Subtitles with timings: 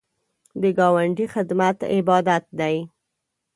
[0.61, 2.75] د ګاونډي خدمت عبادت دی